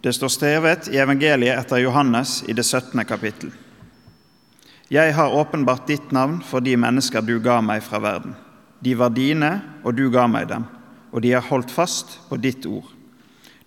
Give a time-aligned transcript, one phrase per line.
[0.00, 3.02] Det står skrevet i evangeliet etter Johannes i det 17.
[3.04, 3.50] kapittel.
[4.88, 8.32] Jeg har åpenbart ditt navn for de mennesker du ga meg fra verden.
[8.80, 9.50] De var dine,
[9.84, 10.64] og du ga meg dem,
[11.12, 12.88] og de har holdt fast på ditt ord.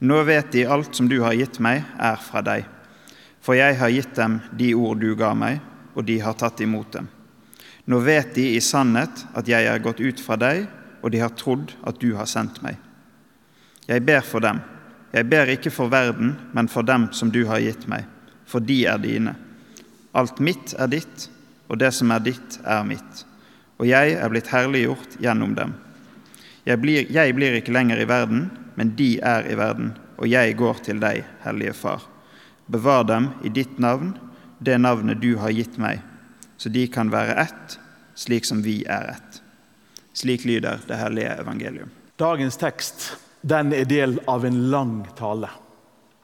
[0.01, 2.65] Nå vet de alt som du har gitt meg, er fra deg.
[3.37, 5.61] For jeg har gitt dem de ord du ga meg,
[5.93, 7.13] og de har tatt imot dem.
[7.85, 10.65] Nå vet de i sannhet at jeg er gått ut fra deg,
[11.05, 12.81] og de har trodd at du har sendt meg.
[13.85, 14.65] Jeg ber for dem.
[15.13, 18.07] Jeg ber ikke for verden, men for dem som du har gitt meg,
[18.49, 19.35] for de er dine.
[20.17, 21.27] Alt mitt er ditt,
[21.69, 23.21] og det som er ditt, er mitt.
[23.77, 25.75] Og jeg er blitt herliggjort gjennom dem.
[26.65, 30.57] Jeg blir, jeg blir ikke lenger i verden, men de er i verden, og jeg
[30.57, 32.07] går til deg, Hellige Far.
[32.71, 34.15] Bevar dem i ditt navn,
[34.63, 36.01] det navnet du har gitt meg,
[36.57, 37.77] så de kan være ett,
[38.15, 39.41] slik som vi er ett.
[40.13, 41.91] Slik lyder det hellige evangelium.
[42.21, 43.11] Dagens tekst
[43.43, 45.49] den er del av en lang tale.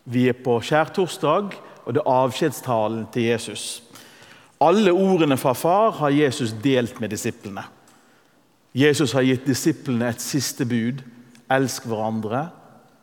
[0.09, 1.52] Vi er på skjærtorsdag,
[1.86, 3.66] og det er avskjedstalen til Jesus.
[4.64, 7.64] Alle ordene fra far har Jesus delt med disiplene.
[8.75, 11.03] Jesus har gitt disiplene et siste bud.
[11.50, 12.47] Elsk hverandre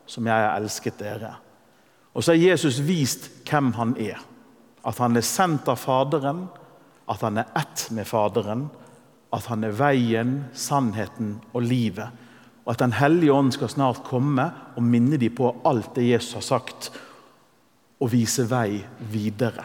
[0.06, 1.33] som jeg har elsket dere.
[2.14, 4.20] Og så har Jesus vist hvem han er.
[4.87, 6.47] At han er sendt av Faderen,
[7.11, 8.69] at han er ett med Faderen,
[9.34, 12.25] at han er veien, sannheten og livet.
[12.67, 16.34] Og at Den hellige ånd skal snart komme og minne dem på alt det Jesus
[16.34, 16.91] har sagt,
[17.97, 19.64] og vise vei videre.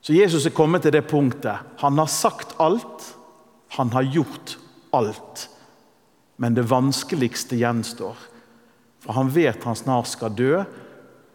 [0.00, 1.64] Så Jesus er kommet til det punktet.
[1.80, 3.08] Han har sagt alt,
[3.74, 4.58] han har gjort
[4.94, 5.48] alt.
[6.36, 8.16] Men det vanskeligste gjenstår.
[9.02, 10.62] For han vet han snart skal dø,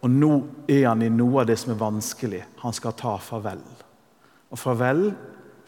[0.04, 0.32] og nå
[0.68, 2.42] er han i noe av det som er vanskelig.
[2.62, 3.60] Han skal ta farvel.
[4.52, 5.10] Og farvel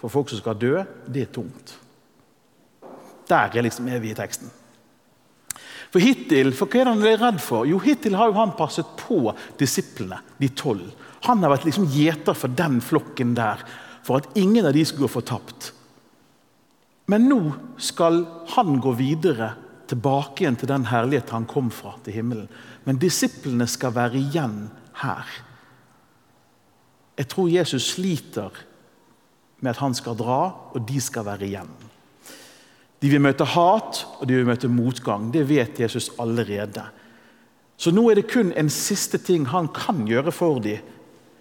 [0.01, 0.75] for folk som skal dø,
[1.09, 1.77] det er tungt.
[3.27, 4.53] Der er, liksom, er vi i teksten.
[5.93, 7.67] For hittil, for Hva er han redd for?
[7.69, 10.91] Jo, Hittil har jo han passet på disiplene, de tolv.
[11.27, 13.63] Han har vært liksom gjeter for den flokken der,
[14.07, 15.73] for at ingen av de skulle gå fortapt.
[17.11, 17.41] Men nå
[17.79, 18.25] skal
[18.57, 19.53] han gå videre
[19.91, 22.49] tilbake igjen til den herlighet han kom fra, til himmelen.
[22.87, 24.67] Men disiplene skal være igjen
[25.03, 25.27] her.
[27.17, 28.65] Jeg tror Jesus sliter
[29.63, 30.41] med at han skal dra,
[30.75, 31.71] og de skal være igjen.
[33.07, 35.29] De vil møte hat, og de vil møte motgang.
[35.31, 36.83] Det vet Jesus allerede.
[37.79, 40.83] Så nå er det kun en siste ting han kan gjøre for dem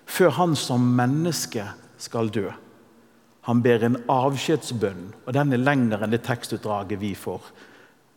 [0.06, 1.64] før han som menneske
[1.98, 2.52] skal dø.
[3.50, 7.50] Han ber en avskjedsbønn, og den er lengre enn det tekstutdraget vi får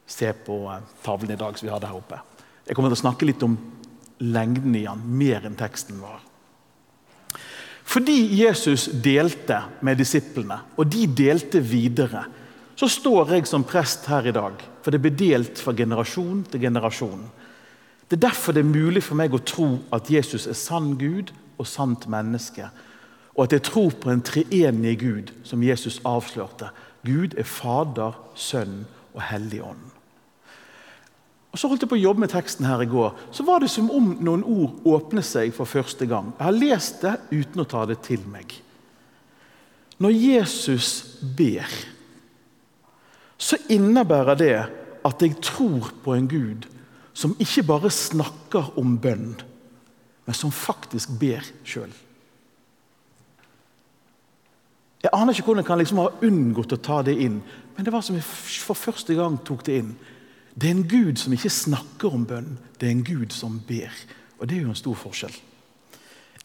[0.04, 1.56] se på eh, tavlen i dag.
[1.56, 2.20] som vi har der oppe.
[2.66, 3.56] Jeg kommer til å snakke litt om
[4.20, 6.20] lengden i han, mer enn teksten var.
[7.88, 12.26] Fordi Jesus delte med disiplene, og de delte videre,
[12.78, 14.60] så står jeg som prest her i dag.
[14.84, 17.24] For det blir delt fra generasjon til generasjon.
[18.08, 21.34] Det er derfor det er mulig for meg å tro at Jesus er sann Gud
[21.58, 22.68] og sant menneske
[23.38, 26.72] og at jeg tror på en treenig Gud, som Jesus avslørte.
[27.06, 28.80] Gud er Fader, Sønn
[29.14, 29.84] og Hellig Ånd.
[31.54, 33.14] Og Så holdt jeg på å jobbe med teksten her i går.
[33.30, 36.32] Så var det som om noen ord åpnet seg for første gang.
[36.34, 38.50] Jeg har lest det uten å ta det til meg.
[40.02, 40.90] Når Jesus
[41.22, 41.70] ber,
[43.38, 44.56] så innebærer det
[45.06, 46.66] at jeg tror på en Gud
[47.14, 49.32] som ikke bare snakker om bønn,
[50.26, 51.90] men som faktisk ber sjøl.
[55.02, 57.38] Jeg aner ikke hvordan jeg kan liksom ha unngått å ta det inn,
[57.76, 59.92] men det var som jeg for første gang tok det inn.
[60.58, 63.94] Det er en Gud som ikke snakker om bønn, det er en Gud som ber.
[64.38, 65.34] Og det er jo en stor forskjell.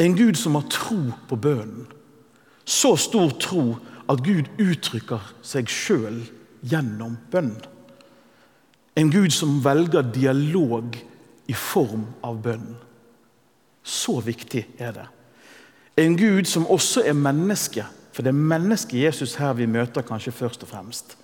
[0.02, 1.90] En Gud som har tro på bønnen.
[2.66, 3.76] Så stor tro
[4.10, 6.22] at Gud uttrykker seg sjøl
[6.64, 7.56] gjennom bønn.
[8.96, 10.96] En Gud som velger dialog
[11.50, 12.76] i form av bønn.
[13.84, 15.10] Så viktig er det.
[16.00, 20.36] En Gud som også er menneske for det er mennesket Jesus her vi møter kanskje
[20.36, 21.16] først og fremst.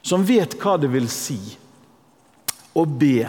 [0.00, 1.38] Som vet hva det vil si
[2.76, 3.26] å be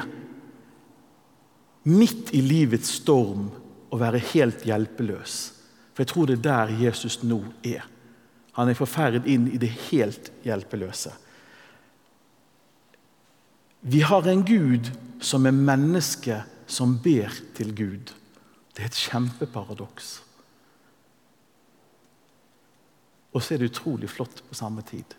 [1.87, 3.49] midt i livets storm
[3.91, 5.35] og være helt hjelpeløs.
[5.91, 7.83] For jeg tror det er der Jesus nå er.
[8.55, 11.11] Han er forferdet inn i det helt hjelpeløse.
[13.89, 14.89] Vi har en Gud
[15.23, 18.09] som er menneske som ber til Gud.
[18.75, 20.09] Det er et kjempeparadoks.
[23.31, 25.15] Og så er det utrolig flott på samme tid.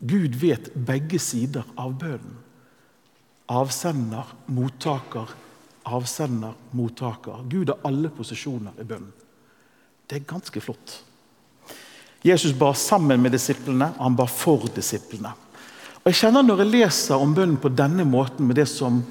[0.00, 2.38] Gud vet begge sider av bønnen.
[3.52, 5.34] Avsender, mottaker,
[5.88, 7.44] avsender, mottaker.
[7.48, 9.12] Gud har alle posisjoner i bønnen.
[10.08, 11.02] Det er ganske flott.
[12.24, 15.34] Jesus ba sammen med disiplene, han ba for disiplene.
[16.08, 19.02] Og jeg kjenner Når jeg leser om bønnen på denne måten, med det som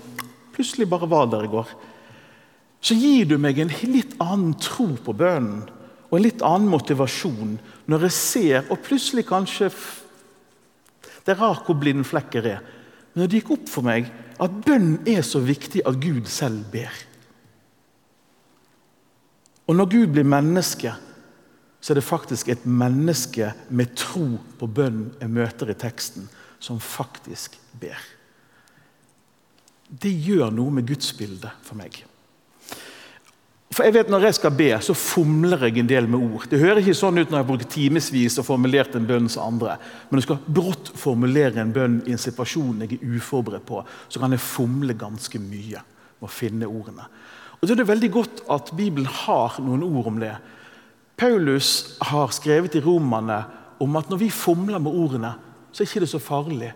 [0.55, 1.69] plutselig bare var der i går,
[2.81, 5.67] så gir du meg en litt annen tro på bønnen
[6.07, 9.69] og en litt annen motivasjon når jeg ser, og plutselig kanskje
[11.21, 12.65] Det er rart hvor blind flekker er.
[13.13, 14.09] Men det gikk opp for meg
[14.41, 16.89] at bønnen er så viktig at Gud selv ber.
[19.69, 20.95] Og når Gud blir menneske,
[21.77, 26.25] så er det faktisk et menneske med tro på bønn jeg møter i teksten,
[26.59, 27.97] som faktisk ber.
[29.87, 32.01] Det gjør noe med gudsbildet for meg.
[33.77, 36.47] For jeg vet Når jeg skal be, så fomler jeg en del med ord.
[36.49, 39.75] Det hører ikke sånn ut når jeg bruker timevis og formulert en bønn som andre.
[40.07, 43.83] Men når jeg skal brått formulere en bønn i en situasjon jeg er uforberedt på,
[44.09, 47.05] så kan jeg fomle ganske mye med å finne ordene.
[47.59, 50.33] Og så er det veldig godt at Bibelen har noen ord om det.
[51.17, 53.43] Paulus har skrevet i Romerne
[53.83, 55.35] om at når vi fomler med ordene,
[55.77, 56.71] så er det ikke så farlig.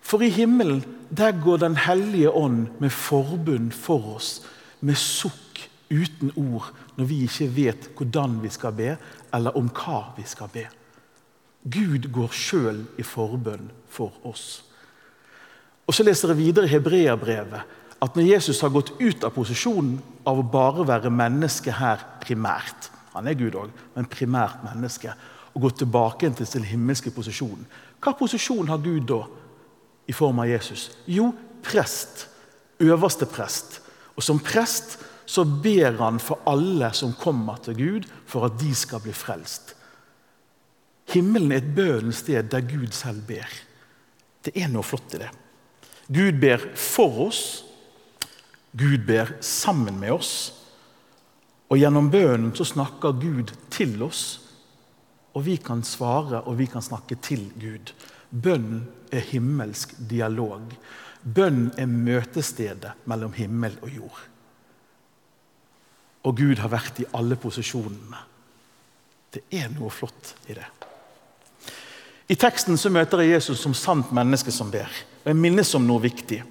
[0.00, 0.80] For i himmelen
[1.12, 4.42] der går Den hellige ånd med forbund for oss,
[4.80, 8.96] med sukk uten ord når vi ikke vet hvordan vi skal be,
[9.34, 10.64] eller om hva vi skal be.
[11.62, 14.64] Gud går sjøl i forbønn for oss.
[15.86, 20.00] Og Så leser jeg videre i Hebreabrevet at når Jesus har gått ut av posisjonen
[20.26, 25.12] av å bare være menneske her primært Han er Gud òg, men primært menneske.
[25.52, 27.66] Og gått tilbake til sin himmelske posisjon.
[28.02, 29.22] Hva posisjon har Gud da
[30.10, 30.90] i form av Jesus?
[31.06, 31.30] Jo,
[31.62, 32.26] prest.
[32.82, 33.78] Øverste prest.
[34.16, 38.72] Og som prest så ber han for alle som kommer til Gud, for at de
[38.76, 39.76] skal bli frelst.
[41.12, 43.48] Himmelen er et bønnens sted der Gud selv ber.
[44.42, 45.30] Det er noe flott i det.
[46.12, 47.62] Gud ber for oss,
[48.76, 50.34] Gud ber sammen med oss.
[51.70, 54.41] Og gjennom bønnen så snakker Gud til oss,
[55.32, 57.92] og vi kan svare og vi kan snakke til Gud.
[58.30, 58.82] Bønn
[59.12, 60.72] er himmelsk dialog.
[61.22, 64.20] Bønn er møtestedet mellom himmel og jord.
[66.22, 68.20] Og Gud har vært i alle posisjonene.
[69.32, 70.68] Det er noe flott i det.
[72.32, 74.90] I teksten så møter jeg Jesus som sant menneske som ber.
[75.22, 76.42] Og Jeg minnes om noe viktig.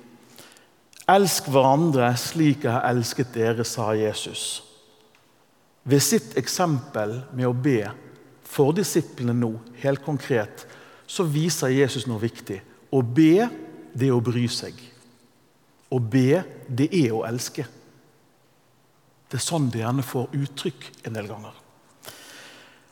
[1.09, 4.61] Elsk hverandre slik jeg har elsket dere, sa Jesus.
[5.83, 7.81] Ved sitt eksempel med å be
[8.51, 9.53] for disiplene nå,
[9.83, 10.65] helt konkret,
[11.07, 12.59] så viser Jesus noe viktig.
[12.91, 13.47] Å be,
[13.93, 14.75] det er å bry seg.
[15.91, 17.65] Å be, det er å elske.
[19.31, 21.55] Det er sånn det gjerne får uttrykk en del ganger.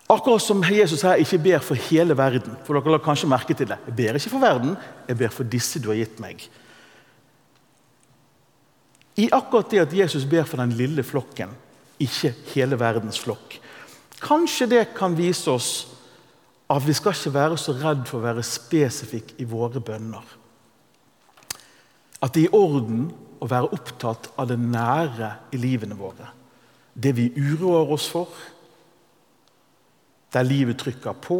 [0.09, 2.55] Akkurat som Jesus her ikke ber for hele verden.
[2.65, 3.77] for dere la kanskje merke til det.
[3.85, 4.77] Jeg ber ikke for verden,
[5.07, 6.47] jeg ber for disse du har gitt meg.
[9.19, 11.51] I akkurat det at Jesus ber for den lille flokken,
[11.99, 13.59] ikke hele verdens flokk,
[14.21, 15.71] kanskje det kan vise oss
[16.69, 20.35] at vi skal ikke være så redd for å være spesifikke i våre bønner.
[22.21, 23.07] At det er i orden
[23.39, 26.27] å være opptatt av det nære i livene våre.
[26.93, 28.29] Det vi uroer oss for,
[30.33, 31.39] der livet trykker på.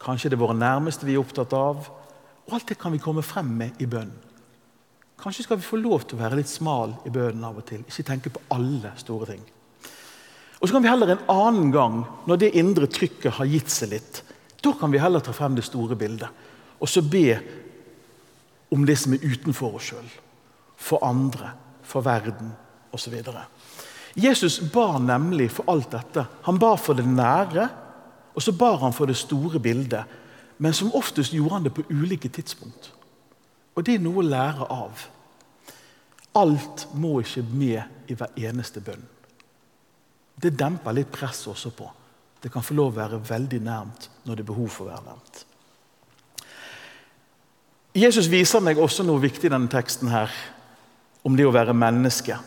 [0.00, 1.86] Kanskje det er våre nærmeste vi er opptatt av.
[2.48, 4.12] Og alt det kan vi komme frem med i bønn.
[5.20, 7.84] Kanskje skal vi få lov til å være litt smal i bønnen av og til.
[7.86, 9.42] Ikke tenke på alle store ting.
[10.60, 13.94] Og så kan vi heller en annen gang, når det indre trykket har gitt seg
[13.94, 14.20] litt,
[14.60, 16.28] da kan vi heller ta frem det store bildet.
[16.80, 17.38] Og så be
[18.70, 20.10] om det som er utenfor oss sjøl
[20.80, 22.52] for andre, for verden
[22.92, 23.16] osv.
[24.14, 26.26] Jesus ba nemlig for alt dette.
[26.46, 27.68] Han ba for det nære,
[28.34, 30.04] og så bar han for det store bildet.
[30.58, 32.92] Men som oftest gjorde han det på ulike tidspunkt.
[33.74, 35.06] Og det er noe å lære av.
[36.36, 39.02] Alt må ikke med i hver eneste bønn.
[40.40, 41.88] Det demper litt press også på.
[42.40, 45.08] Det kan få lov å være veldig nærmt når det er behov for å være
[45.10, 45.42] nærmt.
[48.00, 50.32] Jesus viser meg også noe viktig i denne teksten her
[51.26, 52.38] om det å være menneske.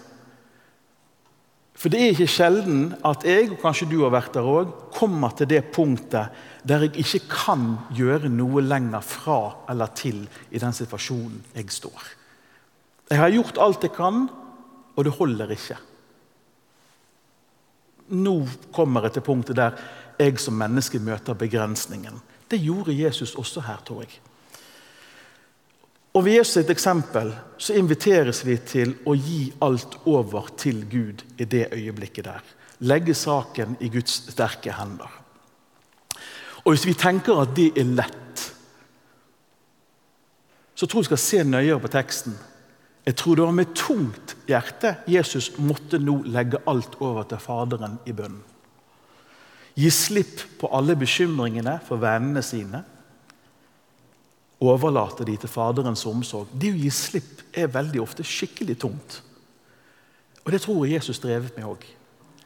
[1.77, 5.33] For det er ikke sjelden at jeg, og kanskje du har vært der òg, kommer
[5.35, 6.31] til det punktet
[6.63, 10.21] der jeg ikke kan gjøre noe lenger fra eller til
[10.53, 12.05] i den situasjonen jeg står.
[13.11, 14.29] Jeg har gjort alt jeg kan,
[14.95, 15.75] og det holder ikke.
[18.13, 18.35] Nå
[18.73, 19.77] kommer jeg til punktet der
[20.19, 22.19] jeg som menneske møter begrensningen.
[22.49, 24.19] Det gjorde Jesus også her, tror jeg.
[26.13, 31.23] Og Ved Jesus sitt eksempel så inviteres vi til å gi alt over til Gud
[31.41, 32.43] i det øyeblikket der.
[32.85, 35.09] Legge saken i Guds sterke hender.
[36.63, 38.43] Og Hvis vi tenker at det er lett,
[40.75, 42.37] så tror jeg vi skal se nøyere på teksten.
[43.03, 47.97] Jeg tror det var med tungt hjerte Jesus måtte nå legge alt over til Faderen
[48.07, 48.41] i bønnen.
[49.73, 52.83] Gi slipp på alle bekymringene for vennene sine
[54.63, 56.51] overlate de til Faderens omsorg.
[56.53, 59.19] Det å gi slipp er veldig ofte skikkelig tungt.
[60.43, 61.83] Og det tror jeg Jesus drevet med òg.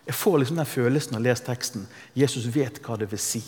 [0.08, 1.88] Jeg får liksom den følelsen av å lese teksten.
[2.16, 3.44] Jesus vet hva det vil si.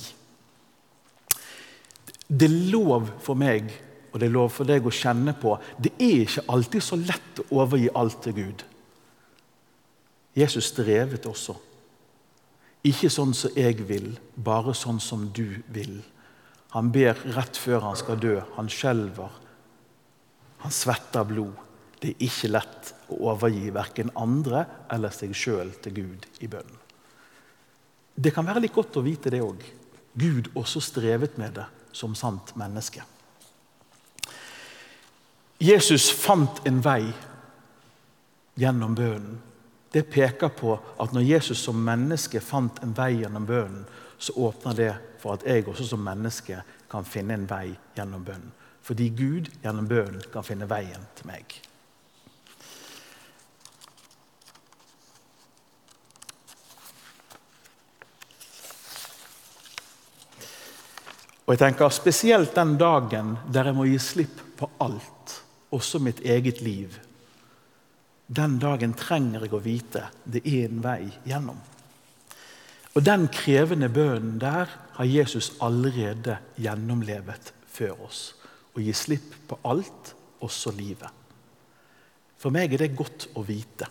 [2.28, 3.72] Det er lov for meg
[4.12, 7.42] og det er lov for deg å kjenne på det er ikke alltid så lett
[7.46, 8.64] å overgi alt til Gud.
[10.38, 11.56] Jesus strevet også.
[12.88, 16.00] Ikke sånn som jeg vil, bare sånn som du vil.
[16.76, 18.36] Han ber rett før han skal dø.
[18.56, 19.34] Han skjelver.
[20.64, 21.66] Han svetter blod.
[22.00, 24.64] Det er ikke lett å overgi verken andre
[24.94, 26.78] eller seg sjøl til Gud i bønnen.
[28.20, 29.62] Det kan være litt godt å vite det òg.
[30.20, 33.04] Gud også strevet med det som sant menneske.
[35.60, 37.10] Jesus fant en vei
[38.56, 39.40] gjennom bønnen.
[39.92, 43.84] Det peker på at når Jesus som menneske fant en vei gjennom bønnen,
[44.20, 46.62] så åpner det for at jeg også som menneske
[46.92, 48.54] kan finne en vei gjennom bønnen.
[48.86, 51.60] Fordi Gud gjennom bønnen kan finne veien til meg.
[61.50, 65.19] Og jeg tenker Spesielt den dagen der jeg må gi slipp på alt,
[65.76, 66.96] også mitt eget liv.
[68.28, 71.60] Den dagen trenger jeg å vite det er en vei gjennom.
[72.98, 78.34] Og Den krevende bønnen der har Jesus allerede gjennomlevet før oss.
[78.76, 81.10] Å gi slipp på alt, også livet.
[82.40, 83.88] For meg er det godt å vite.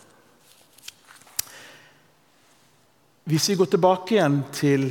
[3.29, 4.87] Hvis vi går tilbake igjen til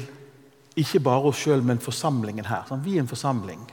[0.78, 2.62] ikke bare oss sjøl, men forsamlingen her.
[2.68, 3.64] Sånn, vi er en forsamling.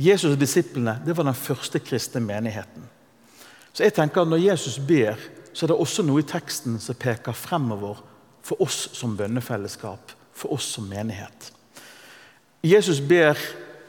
[0.00, 2.86] Jesus og disiplene det var den første kristne menigheten.
[3.72, 5.16] Så jeg tenker at Når Jesus ber,
[5.52, 8.00] så er det også noe i teksten som peker fremover
[8.42, 11.52] for oss som bønnefellesskap, for oss som menighet.
[12.62, 13.38] Jesus ber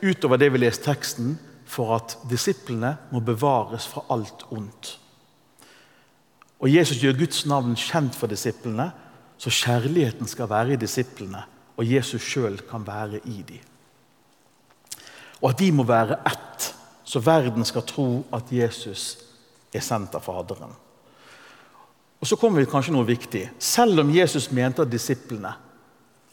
[0.01, 4.97] utover det vi leser teksten, for at disiplene må bevares fra alt ondt.
[6.59, 8.91] Og Jesus gjør Guds navn kjent for disiplene,
[9.37, 11.45] så kjærligheten skal være i disiplene
[11.81, 13.70] og Jesus sjøl kan være i dem.
[15.41, 16.69] Og at de må være ett,
[17.03, 19.17] så verden skal tro at Jesus
[19.73, 20.71] er sendt av Faderen.
[22.21, 23.47] Og Så kommer vi kanskje noe viktig.
[23.57, 25.55] Selv om Jesus mente at disiplene,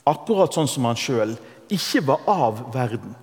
[0.05, 1.33] akkurat sånn som han sjøl,
[1.73, 3.17] ikke var av verden,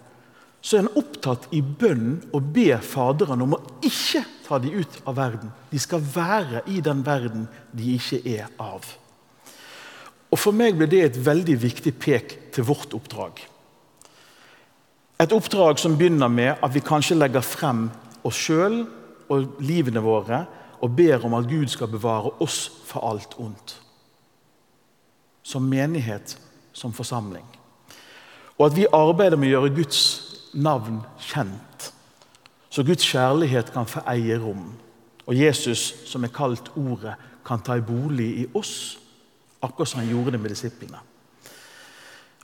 [0.65, 4.97] så er han opptatt i bønnen å be Faderen om å ikke ta dem ut
[5.05, 5.51] av verden.
[5.69, 8.87] De skal være i den verden de ikke er av.
[10.33, 13.37] Og For meg ble det et veldig viktig pek til vårt oppdrag.
[15.19, 17.87] Et oppdrag som begynner med at vi kanskje legger frem
[18.27, 18.81] oss sjøl
[19.31, 20.41] og livene våre
[20.83, 23.77] og ber om at Gud skal bevare oss for alt ondt.
[25.43, 26.35] Som menighet,
[26.73, 27.45] som forsamling.
[28.57, 30.01] Og at vi arbeider med å gjøre Guds
[30.53, 31.89] navn kjent,
[32.69, 34.67] så Guds kjærlighet kan få eie rom.
[35.25, 38.97] Og Jesus, som er kalt Ordet, kan ta i bolig i oss
[39.63, 40.99] Akkurat som han gjorde det med disiplene.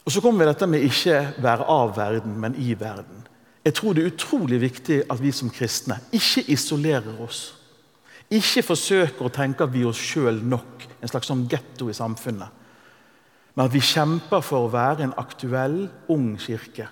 [0.05, 3.27] Og Så kommer vi dette med ikke være av verden, men i verden.
[3.65, 7.53] Jeg tror det er utrolig viktig at vi som kristne ikke isolerer oss.
[8.31, 12.49] Ikke forsøker å tenke at vi oss sjøl nok, en slags sånn getto i samfunnet.
[13.53, 16.87] Men at vi kjemper for å være en aktuell, ung kirke.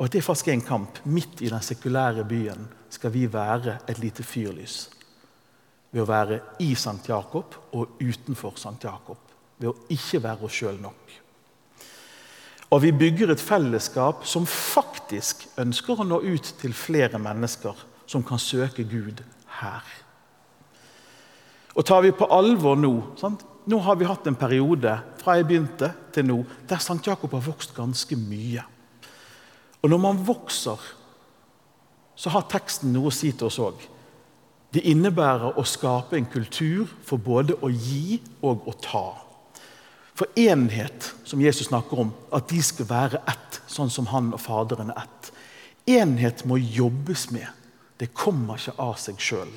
[0.00, 1.02] Og at det faktisk er en kamp.
[1.04, 4.88] Midt i den sekulære byen skal vi være et lite fyrlys
[5.90, 7.02] ved å være i St.
[7.08, 8.78] Jakob og utenfor St.
[8.82, 9.18] Jakob.
[9.58, 11.19] Ved å ikke være oss sjøl nok.
[12.70, 17.78] Og vi bygger et fellesskap som faktisk ønsker å nå ut til flere mennesker
[18.10, 19.22] som kan søke Gud
[19.60, 19.86] her.
[21.74, 23.42] Og tar vi på alvor nå sant?
[23.70, 26.98] Nå har vi hatt en periode fra jeg begynte til nå, der St.
[27.06, 28.64] Jakob har vokst ganske mye.
[29.82, 30.80] Og når man vokser,
[32.16, 33.82] så har teksten noe å si til oss òg.
[34.70, 39.06] Det innebærer å skape en kultur for både å gi og å ta.
[40.14, 44.42] For enhet, som Jesus snakker om, at de skal være ett, sånn som han og
[44.42, 45.30] Faderen er ett.
[46.00, 47.46] Enhet må jobbes med.
[48.00, 49.50] Det kommer ikke av seg sjøl.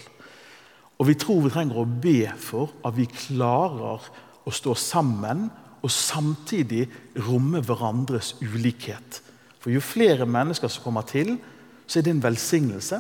[1.00, 4.05] Og vi tror vi trenger å be for at vi klarer
[4.43, 5.48] å stå sammen
[5.83, 6.86] og samtidig
[7.25, 9.19] romme hverandres ulikhet.
[9.60, 11.36] For jo flere mennesker som kommer til,
[11.88, 13.00] så er det en velsignelse.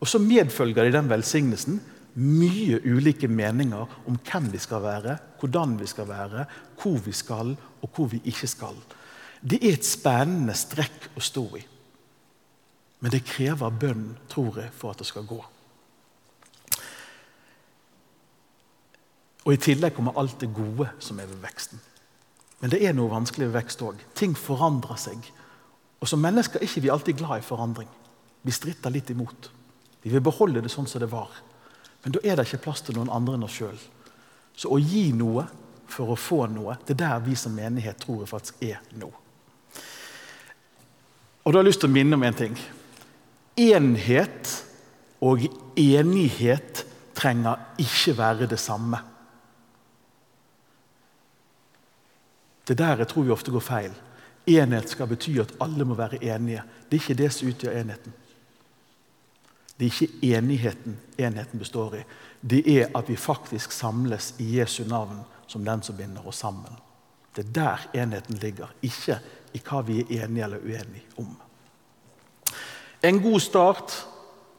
[0.00, 1.80] Og så medfølger de den velsignelsen
[2.16, 6.44] mye ulike meninger om hvem vi skal være, hvordan vi skal være,
[6.80, 8.78] hvor vi skal, og hvor vi ikke skal.
[9.42, 11.64] Det er et spennende strekk å stå i.
[13.04, 15.42] Men det krever bønn, tror jeg, for at det skal gå.
[19.46, 21.82] Og I tillegg kommer alt det gode som er ved veksten.
[22.60, 24.00] Men det er noe vanskelig ved vekst òg.
[24.16, 25.28] Ting forandrer seg.
[26.00, 27.88] Og Som mennesker er vi ikke alltid glad i forandring.
[28.42, 29.50] Vi stritter litt imot.
[30.02, 31.30] Vi vil beholde det sånn som det var.
[32.04, 33.78] Men da er det ikke plass til noen andre enn oss sjøl.
[34.56, 35.46] Så å gi noe
[35.90, 39.10] for å få noe, det er der vi som menighet tror jeg faktisk er nå.
[41.46, 42.56] Og da har jeg lyst til å minne om en ting.
[43.56, 44.50] Enhet
[45.22, 45.44] og
[45.78, 46.82] enighet
[47.16, 48.98] trenger ikke være det samme.
[52.66, 53.94] Det er der jeg tror vi ofte går feil.
[54.46, 56.64] Enhet skal bety at alle må være enige.
[56.90, 58.14] Det er ikke det som utgjør enheten.
[59.76, 62.02] Det er ikke enigheten enheten består i.
[62.40, 66.78] Det er at vi faktisk samles i Jesu navn som den som binder oss sammen.
[67.36, 69.18] Det er der enheten ligger, ikke
[69.52, 71.34] i hva vi er enige eller uenige om.
[73.02, 73.92] En god start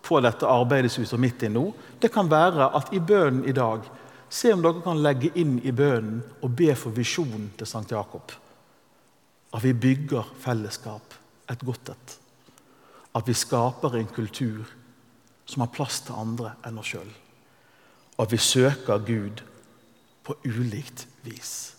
[0.05, 1.65] på dette arbeidet som vi står midt i nå,
[2.01, 3.87] det kan være at i bønnen i dag
[4.29, 8.33] Se om dere kan legge inn i bønnen og be for visjonen til Sankt Jakob.
[9.55, 11.15] At vi bygger fellesskap,
[11.47, 12.15] et godt et.
[13.15, 14.67] At vi skaper en kultur
[15.47, 17.09] som har plass til andre enn oss sjøl.
[18.17, 19.43] Og at vi søker Gud
[20.27, 21.76] på ulikt vis.